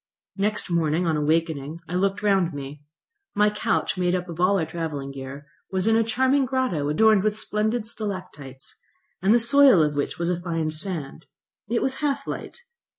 [0.35, 2.81] Next morning, on awakening, I looked round me.
[3.35, 7.21] My couch, made up of all our travelling gear, was in a charming grotto, adorned
[7.21, 8.77] with splendid stalactites,
[9.21, 11.27] and the soil of which was a fine sand.
[11.69, 12.63] It was half light.